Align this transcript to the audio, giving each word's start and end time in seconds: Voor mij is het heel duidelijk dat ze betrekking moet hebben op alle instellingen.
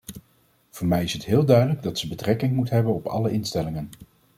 Voor 0.69 0.87
mij 0.87 1.03
is 1.03 1.13
het 1.13 1.25
heel 1.25 1.45
duidelijk 1.45 1.83
dat 1.83 1.97
ze 1.99 2.07
betrekking 2.07 2.53
moet 2.53 2.69
hebben 2.69 2.93
op 2.93 3.05
alle 3.05 3.31
instellingen. 3.31 3.89